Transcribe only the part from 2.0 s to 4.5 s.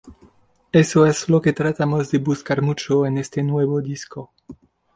de buscar mucho en este nuevo disco.